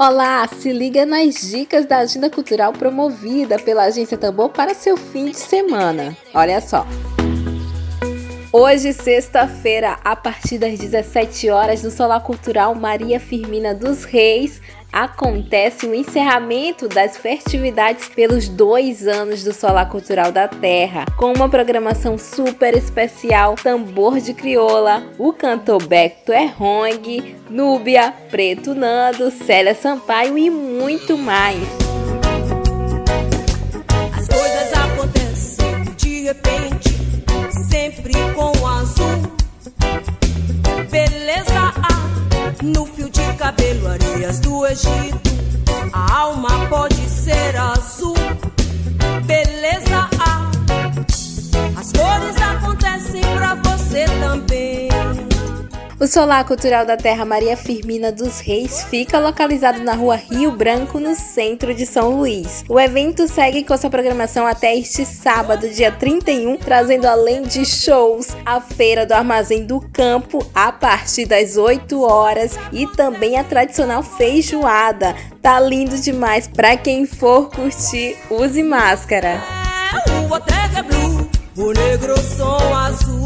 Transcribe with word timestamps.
Olá, 0.00 0.46
se 0.46 0.70
liga 0.70 1.04
nas 1.04 1.34
dicas 1.50 1.84
da 1.84 1.98
agenda 1.98 2.30
cultural 2.30 2.72
promovida 2.72 3.58
pela 3.58 3.82
Agência 3.82 4.16
Tambor 4.16 4.48
para 4.48 4.72
seu 4.72 4.96
fim 4.96 5.32
de 5.32 5.36
semana. 5.36 6.16
Olha 6.32 6.60
só. 6.60 6.86
Hoje, 8.52 8.92
sexta-feira, 8.92 9.98
a 10.04 10.14
partir 10.14 10.56
das 10.56 10.78
17 10.78 11.50
horas, 11.50 11.82
no 11.82 11.90
Solar 11.90 12.22
Cultural 12.22 12.76
Maria 12.76 13.18
Firmina 13.18 13.74
dos 13.74 14.04
Reis, 14.04 14.62
acontece 14.92 15.86
o 15.86 15.94
encerramento 15.94 16.88
das 16.88 17.16
festividades 17.16 18.08
pelos 18.08 18.48
dois 18.48 19.06
anos 19.06 19.44
do 19.44 19.52
Solar 19.52 19.88
Cultural 19.88 20.32
da 20.32 20.48
Terra, 20.48 21.04
com 21.16 21.32
uma 21.32 21.48
programação 21.48 22.16
super 22.16 22.76
especial, 22.76 23.54
tambor 23.54 24.20
de 24.20 24.34
crioula, 24.34 25.02
o 25.18 25.32
cantor 25.32 25.82
Beto 25.86 26.32
Errong, 26.32 27.36
Núbia, 27.50 28.12
Preto 28.30 28.74
Nando, 28.74 29.30
Célia 29.30 29.74
Sampaio 29.74 30.38
e 30.38 30.50
muito 30.50 31.16
mais. 31.16 31.62
As 34.16 34.26
coisas 34.26 34.72
acontecem 34.72 35.84
de 35.96 36.22
repente, 36.22 36.90
sempre 37.68 38.14
com 38.34 38.66
azul. 38.66 39.38
Beleza 40.90 41.74
no 42.62 42.84
de 42.84 42.97
cabelo, 42.97 42.97
she 44.78 45.07
O 56.00 56.06
Solar 56.06 56.44
Cultural 56.44 56.86
da 56.86 56.96
Terra 56.96 57.24
Maria 57.24 57.56
Firmina 57.56 58.12
dos 58.12 58.38
Reis 58.38 58.84
fica 58.84 59.18
localizado 59.18 59.82
na 59.82 59.94
rua 59.94 60.14
Rio 60.14 60.52
Branco, 60.52 61.00
no 61.00 61.16
centro 61.16 61.74
de 61.74 61.84
São 61.84 62.10
Luís. 62.10 62.64
O 62.68 62.78
evento 62.78 63.26
segue 63.26 63.64
com 63.64 63.76
sua 63.76 63.90
programação 63.90 64.46
até 64.46 64.76
este 64.76 65.04
sábado, 65.04 65.68
dia 65.68 65.90
31, 65.90 66.56
trazendo 66.56 67.06
além 67.06 67.42
de 67.42 67.66
shows, 67.66 68.28
a 68.46 68.60
Feira 68.60 69.04
do 69.04 69.12
Armazém 69.12 69.66
do 69.66 69.80
Campo 69.92 70.46
a 70.54 70.70
partir 70.70 71.26
das 71.26 71.56
8 71.56 72.00
horas 72.00 72.56
e 72.72 72.86
também 72.86 73.36
a 73.36 73.42
tradicional 73.42 74.04
feijoada. 74.04 75.16
Tá 75.42 75.58
lindo 75.58 75.98
demais 75.98 76.46
para 76.46 76.76
quem 76.76 77.06
for 77.06 77.50
curtir, 77.50 78.16
use 78.30 78.62
máscara. 78.62 79.42
É, 79.92 80.20
o 80.20 80.84
blue, 80.84 81.28
o 81.56 81.72
negro 81.72 82.16
som 82.20 82.72
azul. 82.72 83.17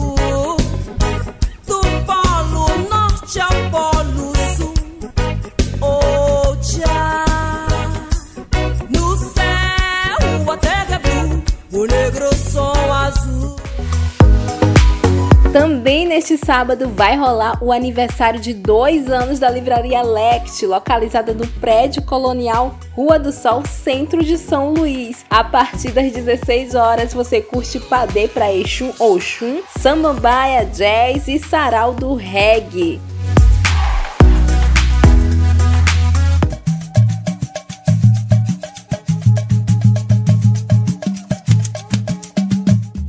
Também 15.52 16.06
neste 16.06 16.38
sábado 16.38 16.88
vai 16.88 17.14
rolar 17.14 17.62
o 17.62 17.70
aniversário 17.70 18.40
de 18.40 18.54
dois 18.54 19.10
anos 19.10 19.38
da 19.38 19.50
Livraria 19.50 20.00
Lect, 20.00 20.64
localizada 20.64 21.34
no 21.34 21.46
prédio 21.46 22.00
colonial 22.02 22.74
Rua 22.92 23.18
do 23.18 23.30
Sol, 23.30 23.62
centro 23.66 24.24
de 24.24 24.38
São 24.38 24.72
Luís. 24.72 25.26
A 25.28 25.44
partir 25.44 25.90
das 25.90 26.10
16 26.10 26.74
horas 26.74 27.12
você 27.12 27.42
curte 27.42 27.78
padê 27.80 28.28
para 28.28 28.50
Exum 28.50 28.92
Oxum, 28.98 29.60
samambaia, 29.78 30.64
jazz 30.64 31.28
e 31.28 31.38
sarau 31.38 31.92
do 31.92 32.14
reggae. 32.14 32.98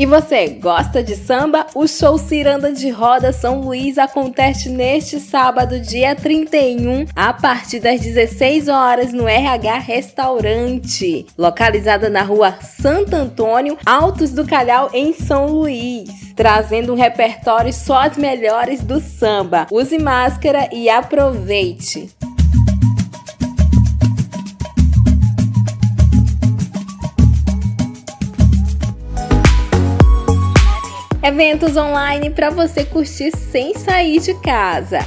E 0.03 0.05
você 0.05 0.49
gosta 0.49 1.01
de 1.01 1.15
samba? 1.15 1.65
O 1.73 1.87
show 1.87 2.17
Ciranda 2.17 2.73
de 2.73 2.89
Roda 2.89 3.31
São 3.31 3.61
Luís 3.61 3.97
acontece 3.97 4.67
neste 4.67 5.17
sábado, 5.17 5.79
dia 5.79 6.13
31, 6.13 7.05
a 7.15 7.31
partir 7.31 7.79
das 7.79 8.01
16 8.01 8.67
horas 8.67 9.13
no 9.13 9.29
RH 9.29 9.77
Restaurante, 9.77 11.25
localizada 11.37 12.09
na 12.09 12.21
rua 12.21 12.51
Santo 12.59 13.15
Antônio, 13.15 13.77
Altos 13.85 14.31
do 14.31 14.45
Calhau, 14.45 14.89
em 14.93 15.13
São 15.13 15.45
Luís, 15.45 16.33
trazendo 16.35 16.91
um 16.91 16.97
repertório 16.97 17.71
só 17.71 18.01
as 18.01 18.17
melhores 18.17 18.83
do 18.83 18.99
samba. 18.99 19.67
Use 19.71 19.97
máscara 19.97 20.67
e 20.73 20.89
aproveite! 20.89 22.09
Eventos 31.23 31.77
online 31.77 32.31
para 32.31 32.49
você 32.49 32.83
curtir 32.83 33.31
sem 33.31 33.73
sair 33.75 34.19
de 34.19 34.33
casa. 34.41 34.99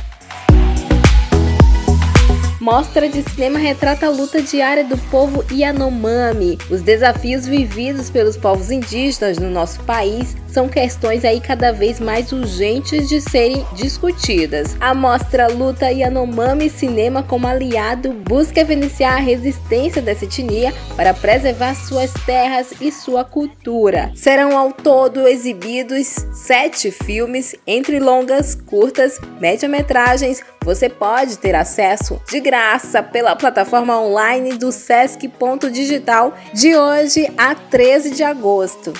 Mostra 2.67 3.09
de 3.09 3.23
cinema 3.23 3.61
retrata 3.61 4.07
a 4.07 4.11
luta 4.11 4.43
diária 4.43 4.83
do 4.83 4.99
povo 4.99 5.45
Yanomami. 5.53 6.59
Os 6.69 6.83
desafios 6.83 7.47
vividos 7.47 8.11
pelos 8.11 8.37
povos 8.37 8.73
indígenas 8.73 9.39
no 9.39 9.49
nosso 9.49 9.79
país 9.85 10.37
são 10.49 10.69
questões 10.69 11.25
aí 11.25 11.41
cada 11.41 11.71
vez 11.71 12.01
mais 12.01 12.33
urgentes 12.33 13.09
de 13.09 13.21
serem 13.21 13.65
discutidas. 13.75 14.77
A 14.81 14.93
mostra 14.95 15.47
Luta 15.47 15.93
Yanomami 15.93 16.69
Cinema 16.69 17.23
como 17.23 17.47
aliado 17.47 18.13
busca 18.13 18.63
evidenciar 18.63 19.13
a 19.13 19.21
resistência 19.21 20.03
dessa 20.03 20.25
etnia 20.25 20.75
para 20.97 21.15
preservar 21.15 21.77
suas 21.77 22.13
terras 22.25 22.73
e 22.81 22.91
sua 22.91 23.23
cultura. 23.23 24.11
Serão 24.17 24.59
ao 24.59 24.73
todo 24.73 25.29
exibidos 25.29 26.17
sete 26.33 26.91
filmes, 26.91 27.55
entre 27.65 28.01
longas, 28.01 28.57
curtas, 28.57 29.21
média-metragens. 29.41 30.43
Você 30.67 30.89
pode 30.89 31.39
ter 31.39 31.55
acesso 31.55 32.21
de 32.29 32.41
graça 32.41 33.01
pela 33.01 33.37
plataforma 33.37 34.01
online 34.01 34.59
do 34.59 34.73
Sesc 34.73 35.29
Ponto 35.29 35.71
Digital 35.71 36.37
de 36.53 36.77
hoje 36.77 37.33
a 37.39 37.55
13 37.55 38.11
de 38.11 38.25
agosto. 38.25 38.93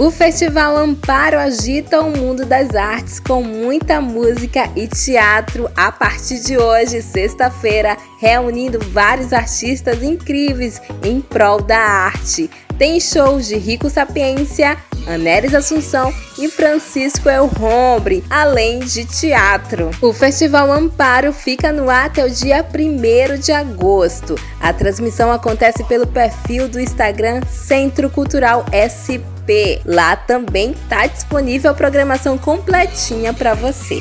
O 0.00 0.10
Festival 0.10 0.78
Amparo 0.78 1.38
agita 1.38 2.00
o 2.00 2.10
mundo 2.10 2.46
das 2.46 2.74
artes 2.74 3.20
com 3.20 3.42
muita 3.42 4.00
música 4.00 4.70
e 4.74 4.86
teatro 4.88 5.70
a 5.76 5.92
partir 5.92 6.40
de 6.40 6.56
hoje, 6.56 7.02
sexta-feira, 7.02 7.98
reunindo 8.18 8.78
vários 8.78 9.30
artistas 9.30 10.02
incríveis 10.02 10.80
em 11.04 11.20
prol 11.20 11.60
da 11.60 11.76
arte. 11.76 12.48
Tem 12.78 12.98
shows 12.98 13.46
de 13.46 13.58
Rico 13.58 13.90
Sapiência, 13.90 14.78
Anéres 15.06 15.52
Assunção 15.52 16.10
e 16.38 16.48
Francisco 16.48 17.28
Elrombre, 17.28 18.24
além 18.30 18.78
de 18.78 19.04
teatro. 19.04 19.90
O 20.00 20.14
Festival 20.14 20.72
Amparo 20.72 21.30
fica 21.30 21.74
no 21.74 21.90
ar 21.90 22.06
até 22.06 22.24
o 22.24 22.30
dia 22.30 22.64
1 22.64 23.38
de 23.38 23.52
agosto. 23.52 24.34
A 24.58 24.72
transmissão 24.72 25.30
acontece 25.30 25.84
pelo 25.84 26.06
perfil 26.06 26.70
do 26.70 26.80
Instagram 26.80 27.42
Centro 27.50 28.08
Cultural 28.08 28.64
SP. 28.72 29.39
Lá 29.84 30.16
também 30.16 30.72
está 30.72 31.06
disponível 31.06 31.70
a 31.70 31.74
programação 31.74 32.38
completinha 32.38 33.32
para 33.32 33.54
você. 33.54 34.00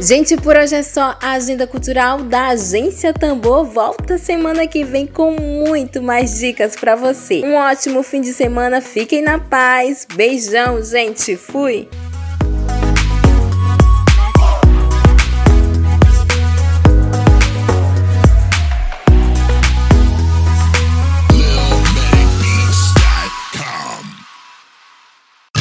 Gente, 0.00 0.34
por 0.38 0.56
hoje 0.56 0.76
é 0.76 0.82
só 0.82 1.14
a 1.20 1.32
agenda 1.32 1.66
cultural 1.66 2.22
da 2.22 2.48
Agência 2.48 3.12
Tambor. 3.12 3.66
Volta 3.66 4.16
semana 4.16 4.66
que 4.66 4.82
vem 4.82 5.06
com 5.06 5.32
muito 5.32 6.02
mais 6.02 6.38
dicas 6.38 6.74
para 6.74 6.96
você. 6.96 7.42
Um 7.44 7.54
ótimo 7.54 8.02
fim 8.02 8.22
de 8.22 8.32
semana, 8.32 8.80
fiquem 8.80 9.20
na 9.20 9.38
paz. 9.38 10.06
Beijão, 10.14 10.82
gente. 10.82 11.36
Fui. 11.36 11.86